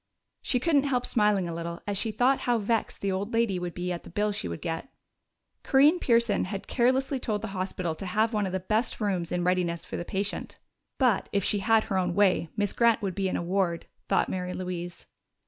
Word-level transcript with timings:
She 0.41 0.59
couldn't 0.59 0.85
help 0.85 1.05
smiling 1.05 1.47
a 1.47 1.53
little 1.53 1.79
as 1.85 1.95
she 1.95 2.09
thought 2.11 2.39
how 2.49 2.57
vexed 2.57 3.01
the 3.01 3.11
old 3.11 3.33
lady 3.35 3.59
would 3.59 3.75
be 3.75 3.91
at 3.91 4.01
the 4.01 4.09
bill 4.09 4.31
she 4.31 4.47
would 4.47 4.59
get. 4.63 4.91
Corinne 5.61 5.99
Pearson 5.99 6.45
had 6.45 6.65
carelessly 6.65 7.19
told 7.19 7.43
the 7.43 7.49
hospital 7.49 7.93
to 7.93 8.07
have 8.07 8.33
one 8.33 8.47
of 8.47 8.51
the 8.51 8.59
best 8.61 8.99
rooms 8.99 9.31
in 9.31 9.43
readiness 9.43 9.85
for 9.85 9.97
the 9.97 10.03
patient. 10.03 10.57
("But, 10.97 11.29
if 11.31 11.43
she 11.43 11.59
had 11.59 11.83
her 11.83 11.99
own 11.99 12.15
way, 12.15 12.49
Miss 12.57 12.73
Grant 12.73 13.03
would 13.03 13.13
be 13.13 13.29
in 13.29 13.37
a 13.37 13.43
ward," 13.43 13.85
thought 14.07 14.27
Mary 14.27 14.53
Louise.) 14.53 15.05